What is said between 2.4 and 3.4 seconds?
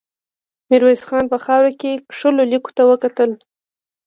ليکو ته وکتل.